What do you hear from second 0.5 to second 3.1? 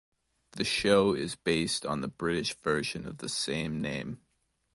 The show is based on the British version